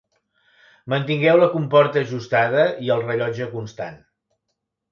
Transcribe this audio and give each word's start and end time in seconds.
Mantingueu 0.93 1.41
la 1.41 1.49
comporta 1.57 2.03
ajustada 2.07 2.65
i 2.87 2.91
el 2.97 3.07
rellotge 3.11 3.51
constant. 3.55 4.05